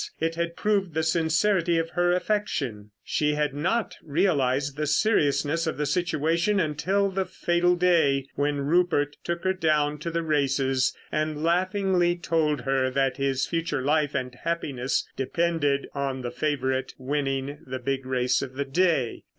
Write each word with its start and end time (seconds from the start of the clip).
It 0.19 0.33
had 0.33 0.55
proved 0.55 0.95
the 0.95 1.03
sincerity 1.03 1.77
of 1.77 1.91
her 1.91 2.11
affection. 2.11 2.89
She 3.03 3.35
had 3.35 3.53
not 3.53 3.97
realised 4.01 4.75
the 4.75 4.87
seriousness 4.87 5.67
of 5.67 5.77
the 5.77 5.85
situation 5.85 6.59
until 6.59 7.11
the 7.11 7.23
fatal 7.25 7.75
day 7.75 8.25
when 8.33 8.61
Rupert 8.61 9.15
took 9.23 9.43
her 9.43 9.53
down 9.53 9.99
to 9.99 10.09
the 10.09 10.23
races, 10.23 10.97
and 11.11 11.43
laughingly 11.43 12.15
told 12.15 12.61
her 12.61 12.89
that 12.89 13.17
his 13.17 13.45
future 13.45 13.83
life 13.83 14.15
and 14.15 14.33
happiness 14.43 15.07
depended 15.15 15.85
on 15.93 16.23
the 16.23 16.31
favourite 16.31 16.95
winning 16.97 17.59
the 17.67 17.77
big 17.77 18.03
race 18.07 18.41
of 18.41 18.53
the 18.55 18.65
day. 18.65 19.21